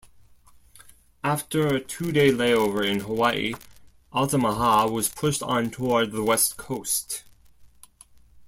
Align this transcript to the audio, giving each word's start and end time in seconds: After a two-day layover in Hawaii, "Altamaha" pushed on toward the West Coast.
After 1.23 1.67
a 1.67 1.79
two-day 1.79 2.31
layover 2.31 2.83
in 2.83 3.01
Hawaii, 3.01 3.53
"Altamaha" 4.11 4.87
pushed 5.15 5.43
on 5.43 5.69
toward 5.69 6.11
the 6.11 6.23
West 6.23 6.57
Coast. 6.57 7.23